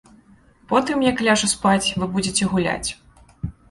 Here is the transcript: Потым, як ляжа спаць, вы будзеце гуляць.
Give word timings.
Потым, 0.71 1.05
як 1.11 1.23
ляжа 1.29 1.51
спаць, 1.53 1.93
вы 1.99 2.11
будзеце 2.17 2.53
гуляць. 2.57 2.89